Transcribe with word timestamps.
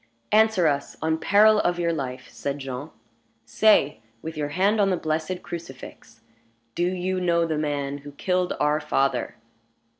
"Answer 0.31 0.65
us, 0.65 0.95
on 0.99 1.19
peril 1.19 1.59
of 1.59 1.77
your 1.77 1.93
life," 1.93 2.27
said 2.31 2.57
Jean. 2.57 2.89
"Say, 3.45 3.99
with 4.23 4.35
your 4.35 4.47
hand 4.49 4.81
on 4.81 4.89
the 4.89 4.97
blessed 4.97 5.43
crucifix, 5.43 6.21
do 6.73 6.87
you 6.91 7.21
know 7.21 7.45
the 7.45 7.59
man 7.59 7.99
who 7.99 8.13
killed 8.13 8.53
our 8.59 8.79
father?" 8.79 9.35